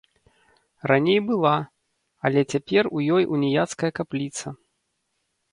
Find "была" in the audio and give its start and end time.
1.27-1.51